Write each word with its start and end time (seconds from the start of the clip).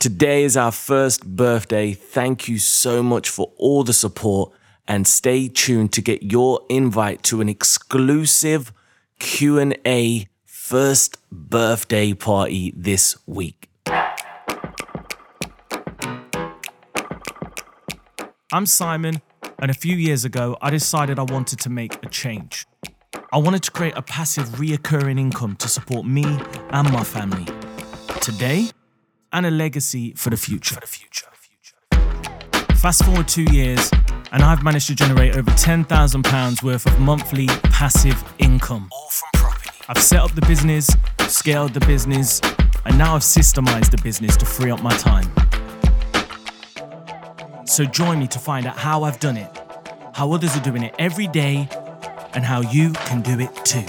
Today 0.00 0.44
is 0.44 0.56
our 0.56 0.72
first 0.72 1.26
birthday. 1.26 1.92
Thank 1.92 2.48
you 2.48 2.58
so 2.58 3.02
much 3.02 3.28
for 3.28 3.52
all 3.58 3.84
the 3.84 3.92
support 3.92 4.50
and 4.88 5.06
stay 5.06 5.46
tuned 5.46 5.92
to 5.92 6.00
get 6.00 6.22
your 6.22 6.62
invite 6.70 7.22
to 7.24 7.42
an 7.42 7.50
exclusive 7.50 8.72
Q&A 9.18 10.26
first 10.46 11.18
birthday 11.30 12.14
party 12.14 12.72
this 12.74 13.18
week. 13.26 13.68
I'm 18.50 18.64
Simon, 18.64 19.20
and 19.58 19.70
a 19.70 19.74
few 19.74 19.96
years 19.96 20.24
ago, 20.24 20.56
I 20.62 20.70
decided 20.70 21.18
I 21.18 21.24
wanted 21.24 21.60
to 21.60 21.68
make 21.68 22.02
a 22.02 22.08
change. 22.08 22.64
I 23.34 23.36
wanted 23.36 23.62
to 23.64 23.70
create 23.70 23.98
a 23.98 24.02
passive, 24.02 24.48
reoccurring 24.52 25.20
income 25.20 25.56
to 25.56 25.68
support 25.68 26.06
me 26.06 26.24
and 26.24 26.90
my 26.90 27.04
family 27.04 27.44
today 28.22 28.70
and 29.32 29.46
a 29.46 29.50
legacy 29.50 30.12
for 30.14 30.30
the 30.30 30.36
future. 30.36 30.74
For 30.74 30.80
the 30.80 30.86
future. 30.86 31.26
Fast 32.76 33.04
forward 33.04 33.28
two 33.28 33.44
years, 33.52 33.90
and 34.32 34.42
I've 34.42 34.62
managed 34.62 34.86
to 34.86 34.94
generate 34.94 35.36
over 35.36 35.50
£10,000 35.50 36.62
worth 36.62 36.86
of 36.86 36.98
monthly 36.98 37.46
passive 37.64 38.22
income. 38.38 38.88
All 38.90 39.10
from 39.10 39.28
property. 39.34 39.70
I've 39.88 40.02
set 40.02 40.20
up 40.20 40.34
the 40.34 40.40
business, 40.42 40.90
scaled 41.28 41.74
the 41.74 41.80
business, 41.80 42.40
and 42.86 42.96
now 42.96 43.14
I've 43.14 43.22
systemized 43.22 43.90
the 43.90 44.00
business 44.02 44.36
to 44.38 44.46
free 44.46 44.70
up 44.70 44.82
my 44.82 44.96
time. 44.96 45.30
So 47.66 47.84
join 47.84 48.18
me 48.18 48.26
to 48.28 48.38
find 48.38 48.66
out 48.66 48.78
how 48.78 49.02
I've 49.02 49.20
done 49.20 49.36
it, 49.36 49.50
how 50.14 50.32
others 50.32 50.56
are 50.56 50.60
doing 50.60 50.82
it 50.82 50.94
every 50.98 51.26
day, 51.26 51.68
and 52.32 52.44
how 52.44 52.62
you 52.62 52.92
can 52.92 53.20
do 53.20 53.38
it 53.40 53.54
too. 53.64 53.84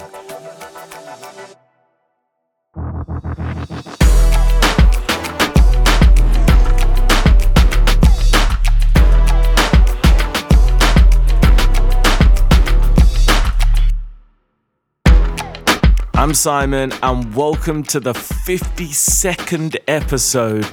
I'm 16.22 16.36
Simon, 16.36 16.94
and 17.02 17.34
welcome 17.34 17.82
to 17.86 18.00
the 18.00 18.14
52nd 18.14 19.76
episode 19.88 20.68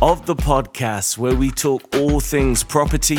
of 0.00 0.24
the 0.24 0.34
podcast 0.34 1.18
where 1.18 1.36
we 1.36 1.50
talk 1.50 1.82
all 1.96 2.20
things 2.20 2.64
property, 2.64 3.18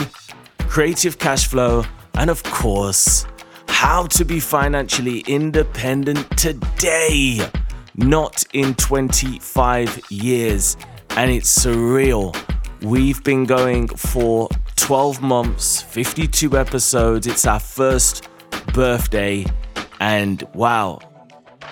creative 0.57 1.19
cash 1.19 1.45
flow, 1.45 1.83
and 2.15 2.31
of 2.31 2.41
course, 2.41 3.27
how 3.67 4.07
to 4.07 4.25
be 4.25 4.39
financially 4.39 5.19
independent 5.27 6.35
today, 6.39 7.47
not 7.95 8.43
in 8.53 8.73
25 8.73 10.09
years. 10.09 10.77
And 11.11 11.29
it's 11.29 11.55
surreal. 11.55 12.35
We've 12.81 13.23
been 13.23 13.43
going 13.43 13.89
for 13.89 14.49
12 14.75 15.21
months, 15.21 15.83
52 15.83 16.57
episodes. 16.57 17.27
It's 17.27 17.45
our 17.45 17.59
first 17.59 18.27
birthday, 18.73 19.45
and 19.99 20.41
wow, 20.55 20.97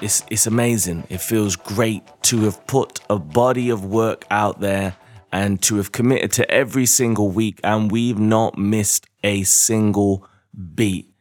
it's, 0.04 0.24
it's 0.30 0.48
amazing. 0.48 1.06
It 1.10 1.22
feels 1.22 1.56
great 1.56 2.04
to 2.24 2.42
have 2.42 2.68
put 2.68 3.00
a 3.10 3.18
body 3.18 3.70
of 3.70 3.86
work 3.86 4.26
out 4.30 4.60
there 4.60 4.98
and 5.32 5.62
to 5.64 5.78
have 5.78 5.92
committed 5.92 6.32
to 6.34 6.52
every 6.52 6.86
single 6.86 7.30
week, 7.30 7.60
and 7.64 7.90
we've 7.90 8.20
not 8.20 8.58
missed 8.58 9.08
a 9.24 9.44
single 9.44 10.28
beat. 10.76 11.12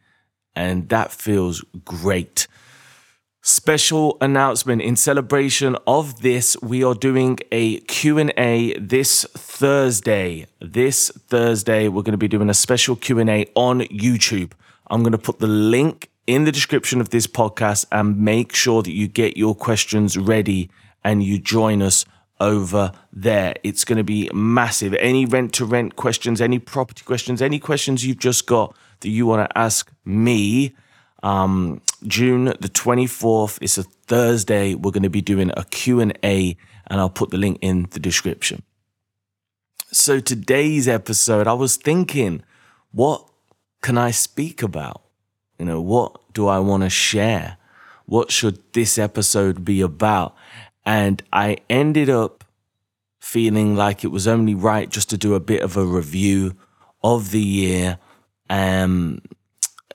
And 0.55 0.89
that 0.89 1.11
feels 1.11 1.63
great. 1.83 2.47
Special 3.41 4.17
announcement 4.21 4.81
in 4.81 4.95
celebration 4.95 5.75
of 5.87 6.21
this, 6.21 6.55
we 6.61 6.83
are 6.83 6.93
doing 6.93 7.39
a 7.51 7.79
Q&A 7.81 8.77
this 8.77 9.25
Thursday. 9.33 10.45
This 10.61 11.09
Thursday, 11.09 11.87
we're 11.87 12.03
going 12.03 12.11
to 12.11 12.17
be 12.17 12.27
doing 12.27 12.49
a 12.49 12.53
special 12.53 12.95
Q&A 12.95 13.47
on 13.55 13.81
YouTube. 13.81 14.51
I'm 14.87 15.01
going 15.01 15.13
to 15.13 15.17
put 15.17 15.39
the 15.39 15.47
link 15.47 16.09
in 16.25 16.45
the 16.45 16.51
description 16.51 17.01
of 17.01 17.09
this 17.09 17.27
podcast 17.27 17.85
and 17.91 18.19
make 18.19 18.55
sure 18.55 18.81
that 18.81 18.91
you 18.91 19.07
get 19.07 19.37
your 19.37 19.55
questions 19.55 20.17
ready 20.17 20.69
and 21.03 21.23
you 21.23 21.37
join 21.37 21.81
us 21.81 22.05
over 22.39 22.91
there. 23.11 23.55
It's 23.63 23.85
going 23.85 23.97
to 23.97 24.03
be 24.03 24.29
massive. 24.33 24.93
Any 24.95 25.25
rent 25.25 25.53
to 25.53 25.65
rent 25.65 25.95
questions, 25.95 26.41
any 26.41 26.59
property 26.59 27.03
questions, 27.03 27.41
any 27.41 27.59
questions 27.59 28.05
you've 28.05 28.19
just 28.19 28.47
got 28.47 28.75
that 29.01 29.09
you 29.09 29.25
want 29.25 29.49
to 29.49 29.57
ask 29.57 29.91
me, 30.05 30.75
um, 31.21 31.81
June 32.05 32.45
the 32.45 32.69
24th, 32.69 33.59
it's 33.61 33.77
a 33.77 33.83
Thursday. 33.83 34.75
We're 34.75 34.91
going 34.91 35.03
to 35.03 35.09
be 35.09 35.21
doing 35.21 35.51
a 35.55 35.63
Q&A 35.65 36.57
and 36.87 36.99
I'll 36.99 37.09
put 37.09 37.29
the 37.29 37.37
link 37.37 37.59
in 37.61 37.87
the 37.91 37.99
description. 37.99 38.63
So 39.91 40.19
today's 40.19 40.87
episode, 40.87 41.47
I 41.47 41.53
was 41.53 41.77
thinking, 41.77 42.43
what 42.91 43.29
can 43.81 43.97
I 43.97 44.11
speak 44.11 44.63
about? 44.63 45.02
You 45.57 45.65
know, 45.65 45.81
what 45.81 46.33
do 46.33 46.47
I 46.47 46.59
want 46.59 46.83
to 46.83 46.89
share? 46.89 47.57
What 48.05 48.31
should 48.31 48.59
this 48.73 48.97
episode 48.97 49.63
be 49.63 49.81
about? 49.81 50.35
And 50.85 51.23
I 51.31 51.57
ended 51.69 52.09
up 52.09 52.43
feeling 53.19 53.75
like 53.75 54.03
it 54.03 54.09
was 54.09 54.27
only 54.27 54.53
right 54.53 54.89
just 54.89 55.09
to 55.09 55.17
do 55.17 55.33
a 55.33 55.39
bit 55.39 55.61
of 55.61 55.77
a 55.77 55.85
review 55.85 56.55
of 57.03 57.31
the 57.31 57.41
year, 57.41 57.97
um, 58.49 59.21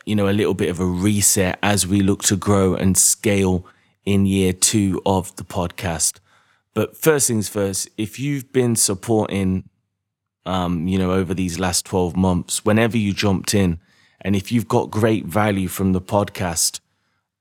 you 0.06 0.16
know, 0.16 0.28
a 0.28 0.32
little 0.32 0.54
bit 0.54 0.70
of 0.70 0.80
a 0.80 0.86
reset 0.86 1.58
as 1.62 1.86
we 1.86 2.00
look 2.00 2.22
to 2.22 2.36
grow 2.36 2.74
and 2.74 2.96
scale 2.96 3.66
in 4.04 4.24
year 4.24 4.52
two 4.54 5.02
of 5.04 5.34
the 5.36 5.44
podcast. 5.44 6.20
But 6.72 6.96
first 6.96 7.28
things 7.28 7.48
first, 7.48 7.88
if 7.98 8.18
you've 8.18 8.52
been 8.52 8.76
supporting, 8.76 9.68
um, 10.46 10.88
you 10.88 10.98
know, 10.98 11.10
over 11.10 11.34
these 11.34 11.58
last 11.58 11.84
12 11.84 12.16
months, 12.16 12.64
whenever 12.64 12.96
you 12.96 13.12
jumped 13.12 13.52
in, 13.52 13.80
and 14.20 14.34
if 14.34 14.50
you've 14.50 14.68
got 14.68 14.90
great 14.90 15.24
value 15.26 15.68
from 15.68 15.92
the 15.92 16.00
podcast, 16.00 16.80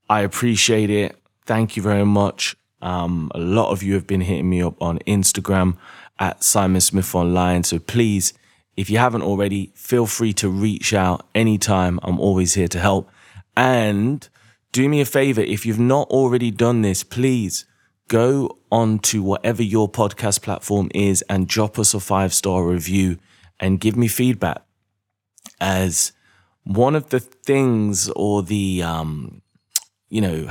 I 0.10 0.22
appreciate 0.22 0.90
it. 0.90 1.18
Thank 1.46 1.76
you 1.76 1.84
very 1.84 2.06
much. 2.06 2.56
Um, 2.82 3.32
a 3.34 3.40
lot 3.40 3.72
of 3.72 3.82
you 3.82 3.94
have 3.96 4.06
been 4.06 4.22
hitting 4.22 4.50
me 4.50 4.62
up 4.62 4.82
on 4.82 5.00
Instagram 5.00 5.78
at 6.20 6.44
Simon 6.44 6.82
Smith 6.82 7.14
Online. 7.16 7.64
So 7.64 7.80
please, 7.80 8.34
if 8.76 8.90
you 8.90 8.98
haven't 9.00 9.24
already, 9.24 9.72
feel 9.76 10.06
free 10.06 10.34
to 10.34 10.50
reach 10.50 10.94
out 10.94 11.26
anytime. 11.34 12.00
I'm 12.04 12.20
always 12.20 12.54
here 12.54 12.68
to 12.68 12.80
help. 12.80 13.10
And 13.56 14.28
do 14.72 14.88
me 14.88 15.02
a 15.02 15.06
favor, 15.06 15.42
if 15.42 15.66
you've 15.66 15.80
not 15.80 16.08
already 16.10 16.52
done 16.52 16.84
this, 16.84 17.04
please 17.04 17.66
go 18.08 18.60
on 18.72 19.00
to 19.00 19.22
whatever 19.22 19.64
your 19.64 19.90
podcast 19.90 20.42
platform 20.42 20.90
is 20.94 21.24
and 21.24 21.48
drop 21.48 21.80
us 21.80 21.94
a 21.94 22.00
five 22.00 22.34
star 22.34 22.66
review 22.66 23.18
and 23.60 23.80
give 23.80 23.96
me 23.96 24.08
feedback. 24.08 24.62
As 25.60 26.12
one 26.68 26.96
of 26.96 27.10
the 27.10 27.20
things 27.20 28.10
or 28.10 28.44
the, 28.44 28.84
um, 28.84 29.42
you 30.10 30.20
know, 30.20 30.50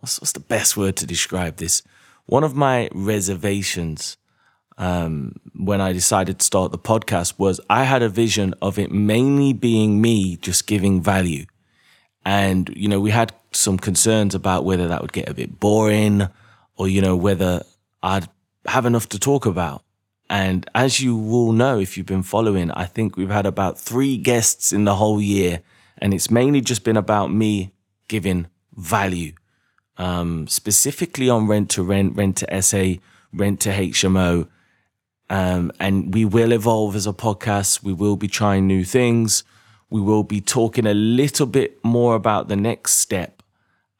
what's, 0.00 0.20
what's 0.20 0.32
the 0.32 0.40
best 0.40 0.76
word 0.76 0.96
to 0.96 1.06
describe 1.06 1.56
this? 1.56 1.82
One 2.24 2.44
of 2.44 2.56
my 2.56 2.88
reservations 2.92 4.16
um, 4.78 5.34
when 5.54 5.82
I 5.82 5.92
decided 5.92 6.38
to 6.38 6.44
start 6.44 6.72
the 6.72 6.78
podcast 6.78 7.38
was 7.38 7.60
I 7.68 7.84
had 7.84 8.02
a 8.02 8.08
vision 8.08 8.54
of 8.62 8.78
it 8.78 8.90
mainly 8.90 9.52
being 9.52 10.00
me 10.00 10.36
just 10.36 10.66
giving 10.66 11.02
value. 11.02 11.44
And, 12.24 12.70
you 12.74 12.88
know, 12.88 13.00
we 13.00 13.10
had 13.10 13.34
some 13.52 13.78
concerns 13.78 14.34
about 14.34 14.64
whether 14.64 14.88
that 14.88 15.02
would 15.02 15.12
get 15.12 15.28
a 15.28 15.34
bit 15.34 15.60
boring 15.60 16.28
or, 16.76 16.88
you 16.88 17.02
know, 17.02 17.16
whether 17.16 17.62
I'd 18.02 18.28
have 18.66 18.86
enough 18.86 19.08
to 19.10 19.18
talk 19.18 19.44
about. 19.44 19.82
And 20.30 20.68
as 20.74 21.00
you 21.00 21.16
will 21.16 21.52
know, 21.52 21.78
if 21.78 21.96
you've 21.96 22.06
been 22.06 22.22
following, 22.22 22.70
I 22.72 22.84
think 22.84 23.16
we've 23.16 23.30
had 23.30 23.46
about 23.46 23.78
three 23.78 24.18
guests 24.18 24.72
in 24.72 24.84
the 24.84 24.96
whole 24.96 25.20
year. 25.20 25.62
And 25.96 26.12
it's 26.12 26.30
mainly 26.30 26.60
just 26.60 26.84
been 26.84 26.96
about 26.96 27.32
me 27.32 27.72
giving 28.08 28.46
value 28.76 29.32
um, 29.98 30.46
specifically 30.46 31.28
on 31.28 31.46
rent 31.46 31.70
to 31.70 31.82
rent, 31.82 32.16
rent 32.16 32.36
to 32.38 32.62
SA, 32.62 32.94
rent 33.32 33.60
to 33.60 33.70
HMO. 33.70 34.48
Um, 35.30 35.72
and 35.78 36.14
we 36.14 36.24
will 36.24 36.52
evolve 36.52 36.96
as 36.96 37.06
a 37.06 37.12
podcast. 37.12 37.82
We 37.82 37.92
will 37.92 38.16
be 38.16 38.28
trying 38.28 38.66
new 38.66 38.84
things. 38.84 39.44
We 39.90 40.00
will 40.00 40.22
be 40.22 40.40
talking 40.40 40.86
a 40.86 40.94
little 40.94 41.46
bit 41.46 41.82
more 41.84 42.14
about 42.14 42.48
the 42.48 42.56
next 42.56 42.92
step, 42.92 43.37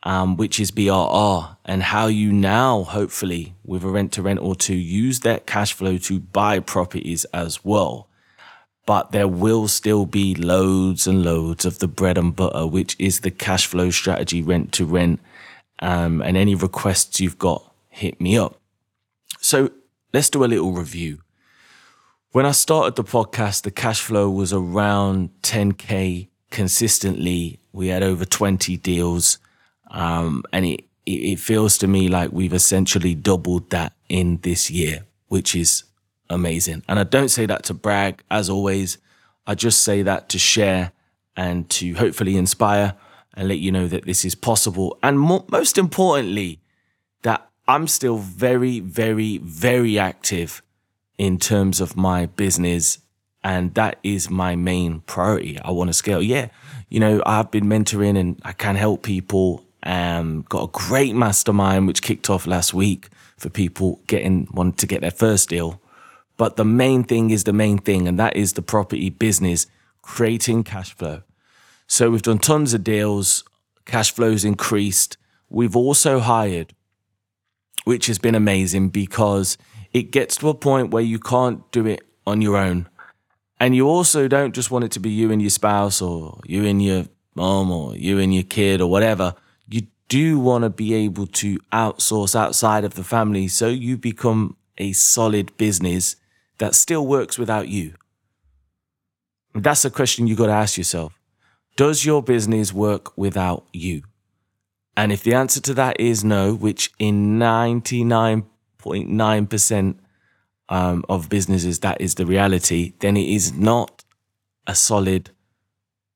um, 0.03 0.37
which 0.37 0.61
is 0.61 0.71
BRR 0.71 1.56
and 1.65 1.83
how 1.83 2.06
you 2.06 2.33
now, 2.33 2.85
hopefully, 2.85 3.55
with 3.65 3.85
a 3.85 3.89
rent 3.89 4.12
to 4.12 4.23
rent 4.23 4.41
or 4.41 4.55
two, 4.55 4.77
use 4.77 5.21
that 5.21 5.47
cash 5.47 5.73
flow 5.73 5.99
to 5.99 6.21
buy 6.21 6.61
properties 6.61 7.25
as 7.27 7.65
well. 7.65 8.09
But 8.87 9.12
there 9.12 9.29
will 9.29 9.69
still 9.69 10.06
be 10.06 10.35
loads 10.35 11.06
and 11.06 11.23
loads 11.23 11.65
of 11.65 11.79
the 11.79 11.89
bread 11.89 12.17
and 12.17 12.35
butter, 12.35 12.67
which 12.67 12.97
is 12.99 13.21
the 13.21 13.31
cash 13.31 13.67
flow 13.67 13.91
strategy 13.91 14.43
rent 14.43 14.73
to 14.73 14.87
rent 14.87 15.21
um, 15.81 16.23
and 16.23 16.37
any 16.37 16.55
requests 16.55 17.21
you've 17.21 17.39
got, 17.39 17.73
hit 17.89 18.21
me 18.21 18.37
up. 18.39 18.61
So 19.41 19.71
let's 20.12 20.31
do 20.31 20.45
a 20.45 20.47
little 20.47 20.73
review. 20.73 21.21
When 22.33 22.47
I 22.47 22.53
started 22.53 22.97
the 22.97 23.05
podcast, 23.05 23.62
the 23.62 23.71
cash 23.71 24.00
flow 24.00 24.31
was 24.31 24.53
around 24.53 25.31
10K 25.43 26.29
consistently. 26.50 27.61
We 27.73 27.89
had 27.89 28.03
over 28.03 28.25
20 28.25 28.77
deals. 28.79 29.39
Um, 29.90 30.44
and 30.52 30.64
it, 30.64 30.85
it 31.06 31.38
feels 31.38 31.79
to 31.79 31.87
me 31.87 32.08
like 32.08 32.32
we've 32.32 32.52
essentially 32.52 33.14
doubled 33.14 33.70
that 33.70 33.93
in 34.08 34.38
this 34.43 34.70
year, 34.70 35.06
which 35.29 35.55
is 35.55 35.85
amazing. 36.31 36.82
And 36.88 36.99
I 36.99 37.05
don't 37.05 37.29
say 37.29 37.46
that 37.46 37.64
to 37.64 37.75
brag, 37.75 38.23
as 38.31 38.50
always. 38.50 38.99
I 39.46 39.55
just 39.55 39.82
say 39.82 40.02
that 40.02 40.29
to 40.31 40.38
share 40.38 40.93
and 41.37 41.69
to 41.70 41.94
hopefully 41.94 42.37
inspire 42.37 42.94
and 43.35 43.49
let 43.49 43.58
you 43.58 43.73
know 43.73 43.87
that 43.87 44.05
this 44.05 44.25
is 44.25 44.35
possible. 44.35 44.99
And 45.02 45.19
mo- 45.19 45.46
most 45.50 45.79
importantly, 45.79 46.61
that 47.23 47.49
I'm 47.67 47.87
still 47.87 48.19
very, 48.19 48.81
very, 48.81 49.38
very 49.38 49.99
active 49.99 50.62
in 51.17 51.38
terms 51.38 51.81
of 51.81 51.96
my 51.96 52.26
business. 52.26 52.99
And 53.44 53.73
that 53.75 53.99
is 54.02 54.29
my 54.29 54.56
main 54.56 55.00
priority. 55.00 55.58
I 55.61 55.70
want 55.70 55.88
to 55.88 55.94
scale. 55.94 56.20
Yeah. 56.20 56.49
You 56.88 57.00
know, 57.00 57.23
I've 57.25 57.50
been 57.50 57.64
mentoring 57.64 58.19
and 58.19 58.40
I 58.44 58.52
can 58.52 58.76
help 58.76 59.02
people. 59.02 59.64
Um, 59.83 60.45
got 60.49 60.65
a 60.65 60.71
great 60.73 61.15
mastermind 61.15 61.87
which 61.87 62.03
kicked 62.03 62.29
off 62.29 62.47
last 62.47 62.75
week 62.75 63.09
for 63.37 63.49
people 63.49 64.01
getting 64.07 64.49
wanting 64.53 64.75
to 64.75 64.87
get 64.87 65.01
their 65.01 65.11
first 65.11 65.49
deal. 65.49 65.81
But 66.37 66.57
the 66.57 66.65
main 66.65 67.05
thing 67.05 67.31
is 67.31 67.45
the 67.45 67.53
main 67.53 67.79
thing, 67.79 68.07
and 68.09 68.19
that 68.19 68.37
is 68.37 68.53
the 68.53 68.63
property 68.63 69.11
business, 69.11 69.67
creating 70.03 70.65
cash 70.65 70.95
flow. 70.95 71.23
So 71.87 72.11
we've 72.11 72.23
done 72.23 72.39
tons 72.39 72.75
of 72.75 72.85
deals, 72.85 73.45
cash 73.85 74.13
flows 74.13 74.45
increased. 74.45 75.17
We've 75.49 75.75
also 75.75 76.21
hired, 76.21 76.75
which 77.85 78.07
has 78.07 78.19
been 78.19 78.35
amazing 78.35 78.91
because 78.91 79.57
it 79.93 80.11
gets 80.11 80.37
to 80.37 80.49
a 80.49 80.55
point 80.55 80.91
where 80.91 81.03
you 81.03 81.19
can't 81.19 81.69
do 81.73 81.87
it 81.87 82.03
on 82.27 82.43
your 82.43 82.57
own. 82.57 82.89
And 83.59 83.75
you 83.75 83.89
also 83.89 84.29
don't 84.29 84.55
just 84.55 84.71
want 84.71 84.85
it 84.85 84.93
to 84.93 85.01
be 85.01 85.11
you 85.11 85.33
and 85.33 85.43
your 85.43 85.51
spouse 85.51 86.01
or 86.01 86.41
you 86.45 86.65
and 86.67 86.83
your 86.83 87.07
mom 87.35 87.71
or 87.71 87.97
you 87.97 88.19
and 88.19 88.33
your 88.33 88.45
kid 88.45 88.81
or 88.81 88.91
whatever. 88.91 89.35
You 89.69 89.82
do 90.09 90.38
want 90.38 90.65
to 90.65 90.70
be 90.70 90.94
able 90.94 91.26
to 91.26 91.59
outsource 91.73 92.35
outside 92.35 92.85
of 92.85 92.94
the 92.94 93.05
family 93.05 93.49
so 93.49 93.69
you 93.69 93.97
become 93.97 94.56
a 94.79 94.93
solid 94.93 95.56
business 95.56 96.17
that 96.59 96.75
still 96.75 97.06
works 97.06 97.38
without 97.38 97.69
you? 97.69 97.94
That's 99.55 99.85
a 99.85 99.91
question 99.91 100.26
you 100.26 100.35
got 100.37 100.47
to 100.47 100.53
ask 100.53 100.79
yourself. 100.79 101.19
Does 101.76 102.05
your 102.05 102.23
business 102.23 102.73
work 102.73 103.17
without 103.17 103.67
you? 103.73 104.03
And 104.97 105.12
if 105.12 105.23
the 105.23 105.35
answer 105.35 105.61
to 105.61 105.75
that 105.75 106.00
is 106.00 106.25
no, 106.25 106.55
which 106.55 106.93
in 106.99 107.38
99.9% 107.38 109.99
um, 110.69 111.05
of 111.09 111.29
businesses 111.29 111.79
that 111.81 112.00
is 112.00 112.14
the 112.17 112.26
reality, 112.26 112.94
then 112.99 113.17
it 113.17 113.29
is 113.29 113.53
not 113.53 114.03
a 114.67 114.75
solid, 114.75 115.31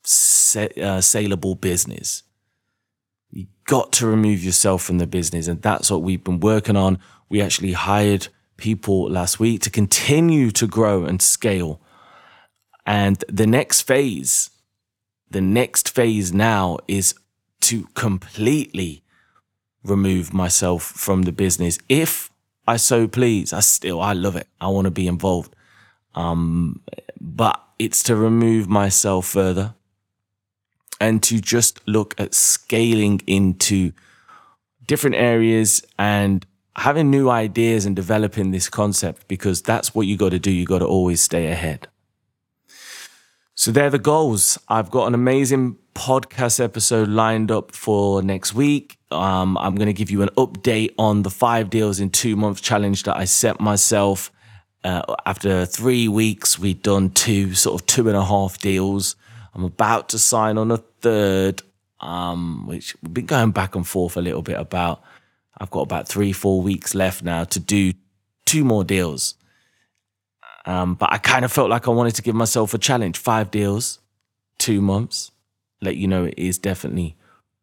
sa- 0.03 0.67
uh, 0.81 1.01
saleable 1.01 1.55
business. 1.55 2.25
Got 3.65 3.93
to 3.93 4.07
remove 4.07 4.43
yourself 4.43 4.83
from 4.83 4.99
the 4.99 5.07
business, 5.07 5.47
and 5.49 5.63
that's 5.63 5.91
what 5.91 6.03
we've 6.03 6.23
been 6.23 6.41
working 6.41 6.77
on. 6.77 6.99
We 7.29 7.41
actually 7.41 7.73
hired 7.73 8.29
people 8.57 9.11
last 9.11 9.41
week 9.41 9.61
to 9.63 9.71
continue 9.71 10.51
to 10.53 10.67
grow 10.67 11.05
and 11.05 11.21
scale. 11.23 11.81
And 12.85 13.25
the 13.29 13.47
next 13.47 13.83
phase, 13.83 14.51
the 15.31 15.41
next 15.41 15.89
phase 15.89 16.33
now 16.33 16.79
is 16.89 17.15
to 17.63 17.87
completely 17.95 19.03
remove 19.85 20.33
myself 20.33 20.83
from 20.83 21.23
the 21.23 21.33
business. 21.33 21.79
If 21.89 22.31
I 22.67 22.77
so 22.77 23.09
please, 23.09 23.53
I 23.53 23.61
still, 23.61 24.01
I 24.01 24.13
love 24.13 24.37
it. 24.37 24.49
I 24.61 24.69
want 24.69 24.85
to 24.87 24.91
be 24.91 25.07
involved. 25.07 25.55
Um, 26.15 26.83
but 27.21 27.61
it's 27.79 28.03
to 28.05 28.17
remove 28.17 28.69
myself 28.69 29.27
further 29.27 29.75
and 31.03 31.21
to 31.21 31.41
just 31.41 31.81
look 31.89 32.15
at 32.17 32.33
scaling 32.33 33.21
into 33.27 33.93
different 34.87 35.17
areas 35.17 35.83
and 35.99 36.47
having 36.77 37.11
new 37.11 37.29
ideas 37.29 37.85
and 37.85 37.97
developing 37.97 38.53
this 38.53 38.69
concept 38.71 39.27
because 39.27 39.61
that's 39.63 39.97
what 39.97 40.07
you 40.07 40.17
got 40.17 40.31
to 40.31 40.39
do. 40.39 40.53
You 40.53 40.65
got 40.65 40.79
to 40.79 40.87
always 40.87 41.21
stay 41.21 41.49
ahead. 41.49 41.89
So 43.57 43.73
they're 43.73 43.91
the 43.91 43.99
goals. 43.99 44.61
I've 44.69 44.93
got 44.93 45.09
an 45.09 45.15
amazing 45.15 45.77
podcast 45.97 46.63
episode 46.63 47.09
lined 47.09 47.51
up 47.51 47.73
for 47.73 48.23
next 48.23 48.55
week. 48.55 48.97
Um, 49.11 49.59
I'm 49.59 49.75
going 49.75 49.87
to 49.87 49.93
give 49.93 50.11
you 50.11 50.23
an 50.23 50.31
update 50.39 50.95
on 50.99 51.25
the 51.25 51.31
five 51.31 51.69
deals 51.69 51.99
in 51.99 52.11
two 52.11 52.37
months 52.37 52.61
challenge 52.61 53.03
that 53.03 53.17
I 53.17 53.25
set 53.25 53.61
myself. 53.61 54.31
Uh, 54.85 55.03
after 55.27 55.67
three 55.67 56.07
weeks, 56.07 56.61
we'd 56.61 56.83
done 56.83 57.11
two, 57.11 57.55
sort 57.55 57.81
of 57.81 57.87
two 57.89 58.07
and 58.07 58.17
a 58.17 58.25
half 58.25 58.59
deals. 58.59 59.17
I'm 59.55 59.65
about 59.65 60.09
to 60.11 60.19
sign 60.19 60.59
on 60.59 60.71
a 60.71 60.79
third, 61.01 61.63
um, 62.01 62.67
which 62.67 62.97
we've 63.03 63.15
been 63.15 63.27
going 63.27 63.51
back 63.51 63.75
and 63.75 63.87
forth 63.87 64.17
a 64.17 64.21
little 64.21 64.43
bit 64.43 64.59
about. 64.59 65.03
I've 65.59 65.71
got 65.71 65.83
about 65.83 66.09
three, 66.09 66.33
four 66.33 66.63
weeks 66.63 66.95
left 66.95 67.23
now 67.23 67.45
to 67.45 67.61
do 67.61 67.93
two 68.47 68.65
more 68.65 68.85
deals. 68.85 69.35
Um, 70.65 70.95
but 70.95 71.13
I 71.13 71.19
kind 71.19 71.45
of 71.45 71.53
felt 71.53 71.71
like 71.71 71.89
I 71.89 71.91
wanted 71.91 72.15
to 72.17 72.23
give 72.23 72.35
myself 72.35 72.73
a 72.73 72.79
challenge 72.79 73.19
five 73.19 73.51
deals, 73.51 73.99
two 74.59 74.81
months. 74.81 75.31
Let 75.81 75.97
you 75.97 76.07
know 76.07 76.25
it 76.25 76.35
is 76.37 76.59
definitely 76.59 77.17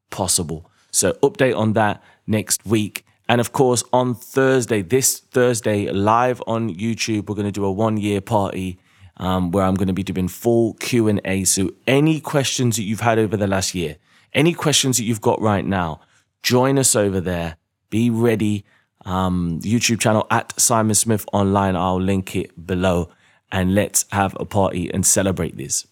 possible. 0.09 0.69
So, 0.91 1.13
update 1.23 1.57
on 1.57 1.73
that 1.73 2.03
next 2.27 2.65
week. 2.65 3.05
And 3.27 3.39
of 3.39 3.53
course, 3.53 3.83
on 3.93 4.15
Thursday, 4.15 4.81
this 4.81 5.19
Thursday, 5.19 5.89
live 5.89 6.41
on 6.47 6.73
YouTube, 6.73 7.29
we're 7.29 7.35
going 7.35 7.45
to 7.45 7.51
do 7.51 7.63
a 7.63 7.71
one 7.71 7.97
year 7.97 8.21
party 8.21 8.79
um, 9.19 9.51
where 9.51 9.65
I'm 9.65 9.75
going 9.75 9.87
to 9.87 9.93
be 9.93 10.03
doing 10.03 10.27
full 10.27 10.73
Q 10.75 11.07
and 11.07 11.21
A. 11.25 11.43
So, 11.43 11.71
any 11.85 12.19
questions 12.19 12.77
that 12.77 12.83
you've 12.83 13.01
had 13.01 13.19
over 13.19 13.37
the 13.37 13.47
last 13.47 13.75
year, 13.75 13.97
any 14.33 14.53
questions 14.53 14.97
that 14.97 15.03
you've 15.03 15.21
got 15.21 15.41
right 15.41 15.65
now, 15.65 16.01
join 16.41 16.79
us 16.79 16.95
over 16.95 17.19
there. 17.19 17.57
Be 17.89 18.09
ready. 18.09 18.65
Um, 19.05 19.59
YouTube 19.61 19.99
channel 19.99 20.27
at 20.29 20.59
Simon 20.59 20.95
Smith 20.95 21.25
Online. 21.33 21.75
I'll 21.75 22.01
link 22.01 22.35
it 22.35 22.65
below 22.65 23.09
and 23.51 23.73
let's 23.73 24.05
have 24.11 24.35
a 24.39 24.45
party 24.45 24.93
and 24.93 25.05
celebrate 25.05 25.57
this. 25.57 25.87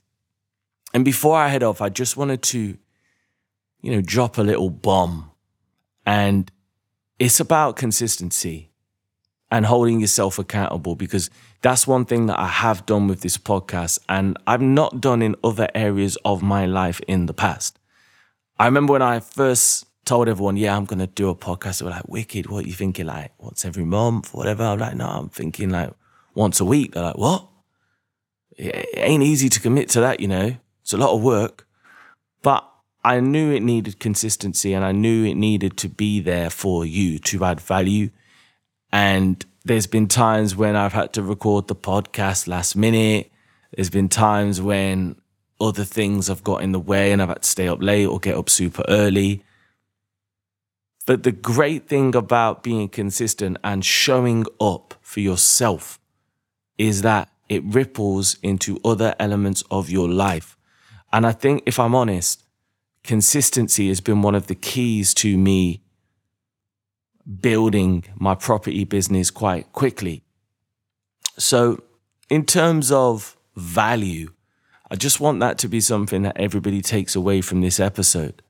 And 0.94 1.04
before 1.04 1.38
I 1.38 1.48
head 1.48 1.64
off, 1.64 1.82
I 1.82 1.90
just 1.90 2.18
wanted 2.18 2.42
to, 2.44 2.78
you 3.82 3.92
know, 3.92 4.02
drop 4.02 4.38
a 4.38 4.42
little 4.42 4.70
bomb. 4.70 5.32
And 6.06 6.52
it's 7.20 7.40
about 7.40 7.76
consistency 7.76 8.67
and 9.50 9.66
holding 9.66 10.00
yourself 10.00 10.38
accountable 10.40 10.96
because 10.96 11.30
that's 11.62 11.88
one 11.88 12.06
thing 12.06 12.26
that 12.28 12.40
I 12.40 12.48
have 12.48 12.86
done 12.86 13.08
with 13.08 13.22
this 13.22 13.38
podcast 13.38 14.00
and 14.10 14.38
I've 14.46 14.62
not 14.62 15.02
done 15.02 15.22
in 15.22 15.36
other 15.44 15.70
areas 15.74 16.18
of 16.26 16.44
my 16.44 16.66
life 16.66 17.00
in 17.08 17.26
the 17.26 17.34
past. 17.34 17.80
I 18.60 18.66
remember 18.66 18.94
when 18.94 19.02
I 19.02 19.20
first 19.20 19.86
told 20.04 20.28
everyone, 20.28 20.58
yeah, 20.58 20.76
I'm 20.76 20.86
going 20.86 21.00
to 21.00 21.08
do 21.08 21.30
a 21.30 21.36
podcast. 21.36 21.80
They 21.80 21.86
were 21.86 21.92
like, 21.92 22.08
wicked. 22.08 22.50
What 22.50 22.66
are 22.66 22.68
you 22.68 22.74
thinking? 22.74 23.06
Like, 23.06 23.32
once 23.38 23.66
every 23.66 23.86
month, 23.86 24.34
whatever. 24.34 24.64
I'm 24.64 24.80
like, 24.80 24.96
no, 24.96 25.06
I'm 25.06 25.30
thinking 25.30 25.70
like 25.70 25.92
once 26.34 26.60
a 26.60 26.66
week. 26.66 26.94
They're 26.94 27.04
like, 27.04 27.18
what? 27.18 27.48
It 28.58 28.88
ain't 28.96 29.24
easy 29.24 29.50
to 29.50 29.60
commit 29.60 29.90
to 29.90 30.02
that, 30.02 30.20
you 30.20 30.28
know. 30.28 30.56
It's 30.82 30.94
a 30.94 30.98
lot 30.98 31.14
of 31.14 31.22
work. 31.22 31.68
But 32.42 32.68
I 33.04 33.20
knew 33.20 33.54
it 33.54 33.62
needed 33.62 34.00
consistency 34.00 34.74
and 34.74 34.84
I 34.84 34.92
knew 34.92 35.26
it 35.26 35.36
needed 35.36 35.78
to 35.78 35.90
be 35.90 36.20
there 36.20 36.50
for 36.50 36.86
you 36.86 37.20
to 37.20 37.46
add 37.46 37.62
value. 37.62 38.10
And 38.92 39.46
there's 39.66 39.88
been 39.88 40.08
times 40.08 40.56
when 40.56 40.76
I've 40.76 40.94
had 40.94 41.14
to 41.14 41.24
record 41.24 41.68
the 41.68 41.76
podcast 41.76 42.48
last 42.48 42.76
minute. 42.76 43.32
There's 43.76 43.90
been 43.90 44.10
times 44.10 44.62
when 44.62 45.20
other 45.60 45.84
things 45.84 46.28
have 46.28 46.44
got 46.44 46.62
in 46.62 46.72
the 46.72 46.80
way 46.80 47.12
and 47.12 47.22
I've 47.22 47.30
had 47.30 47.42
to 47.42 47.50
stay 47.50 47.68
up 47.68 47.82
late 47.82 48.06
or 48.06 48.20
get 48.20 48.36
up 48.36 48.50
super 48.50 48.86
early. 48.88 49.44
But 51.06 51.24
the 51.24 51.32
great 51.32 51.88
thing 51.88 52.16
about 52.16 52.64
being 52.64 52.90
consistent 52.90 53.58
and 53.64 53.84
showing 53.84 54.46
up 54.60 54.94
for 55.02 55.20
yourself 55.20 56.00
is 56.78 57.02
that 57.02 57.30
it 57.50 57.64
ripples 57.64 58.38
into 58.44 58.80
other 58.84 59.16
elements 59.20 59.64
of 59.72 59.90
your 59.90 60.10
life. 60.10 60.58
And 61.14 61.26
I 61.26 61.32
think, 61.32 61.64
if 61.66 61.80
I'm 61.80 61.96
honest, 61.96 62.44
consistency 63.04 63.88
has 63.88 64.02
been 64.02 64.22
one 64.22 64.36
of 64.36 64.48
the 64.48 64.56
keys 64.56 65.14
to 65.16 65.38
me 65.38 65.82
building 67.42 68.06
my 68.16 68.36
property 68.36 68.84
business 68.84 69.30
quite 69.32 69.72
quickly. 69.74 70.24
So, 71.38 71.84
in 72.30 72.46
terms 72.46 72.92
of 72.92 73.38
value, 73.56 74.34
I 74.90 74.96
just 74.96 75.20
want 75.20 75.40
that 75.42 75.58
to 75.60 75.68
be 75.68 75.82
something 75.82 76.24
that 76.24 76.38
everybody 76.38 76.82
takes 76.82 77.16
away 77.16 77.42
from 77.42 77.62
this 77.62 77.80
episode 77.80 78.42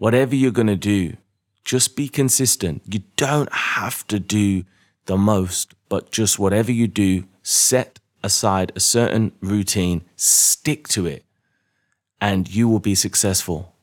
whatever 0.00 0.34
you're 0.34 0.50
going 0.50 0.66
to 0.66 0.74
do, 0.74 1.14
just 1.62 1.94
be 1.94 2.08
consistent. 2.08 2.82
You 2.86 3.02
don't 3.16 3.52
have 3.52 4.06
to 4.06 4.18
do 4.18 4.64
the 5.04 5.18
most, 5.18 5.74
but 5.90 6.10
just 6.10 6.38
whatever 6.38 6.72
you 6.72 6.88
do, 6.88 7.24
set 7.42 8.00
aside 8.22 8.72
a 8.74 8.80
certain 8.80 9.32
routine, 9.42 10.02
stick 10.16 10.88
to 10.88 11.06
it, 11.06 11.24
and 12.18 12.52
you 12.52 12.66
will 12.66 12.80
be 12.80 12.94
successful. 12.94 13.74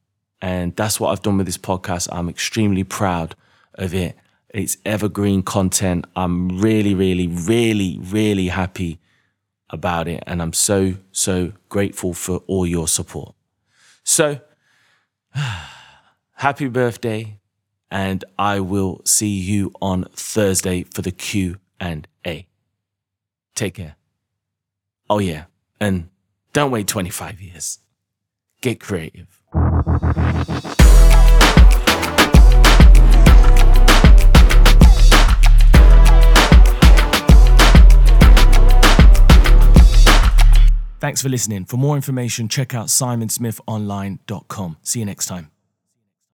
And 0.41 0.75
that's 0.75 0.99
what 0.99 1.09
I've 1.11 1.21
done 1.21 1.37
with 1.37 1.45
this 1.45 1.57
podcast. 1.57 2.07
I'm 2.11 2.29
extremely 2.29 2.83
proud 2.83 3.35
of 3.75 3.93
it. 3.93 4.15
It's 4.49 4.77
evergreen 4.85 5.43
content. 5.43 6.05
I'm 6.15 6.59
really, 6.59 6.93
really, 6.93 7.27
really, 7.27 7.99
really 8.01 8.47
happy 8.47 8.99
about 9.69 10.07
it. 10.07 10.23
And 10.25 10.41
I'm 10.41 10.53
so, 10.53 10.95
so 11.11 11.53
grateful 11.69 12.13
for 12.13 12.43
all 12.47 12.65
your 12.65 12.87
support. 12.87 13.35
So, 14.03 14.39
happy 16.33 16.67
birthday 16.67 17.39
and 17.89 18.23
I 18.37 18.59
will 18.59 19.01
see 19.05 19.39
you 19.39 19.73
on 19.81 20.05
Thursday 20.13 20.83
for 20.83 21.01
the 21.01 21.11
Q 21.11 21.57
and 21.79 22.07
A. 22.25 22.47
Take 23.55 23.75
care. 23.75 23.95
Oh, 25.09 25.19
yeah. 25.19 25.45
And 25.79 26.09
don't 26.53 26.71
wait 26.71 26.87
25 26.87 27.41
years. 27.41 27.79
Get 28.61 28.79
creative. 28.79 29.36
Thanks 40.99 41.21
for 41.21 41.29
listening. 41.29 41.65
For 41.65 41.77
more 41.77 41.95
information, 41.95 42.49
check 42.49 42.73
out 42.73 42.87
simonsmithonline.com. 42.87 44.77
See 44.83 44.99
you 44.99 45.05
next 45.05 45.27
time. 45.27 45.56